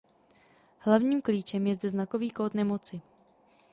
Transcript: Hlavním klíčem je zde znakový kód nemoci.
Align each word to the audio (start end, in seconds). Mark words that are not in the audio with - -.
Hlavním 0.79 1.21
klíčem 1.21 1.67
je 1.67 1.75
zde 1.75 1.89
znakový 1.89 2.31
kód 2.31 2.53
nemoci. 2.53 3.01